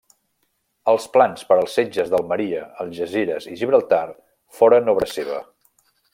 Els 0.93 1.03
plans 1.17 1.43
per 1.49 1.57
als 1.57 1.75
setges 1.79 2.09
d'Almeria, 2.13 2.63
Algesires 2.85 3.47
i 3.53 3.59
Gibraltar 3.61 4.03
foren 4.61 4.91
obra 4.97 5.11
seva. 5.17 5.39